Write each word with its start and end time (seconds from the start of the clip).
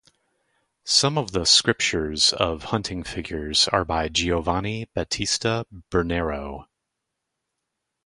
Some 0.83 1.15
of 1.15 1.31
the 1.31 1.45
sculptures 1.45 2.33
of 2.33 2.63
hunting 2.63 3.03
figures 3.03 3.67
are 3.67 3.85
by 3.85 4.09
Giovanni 4.09 4.89
Battista 4.95 5.67
Bernero. 5.91 6.65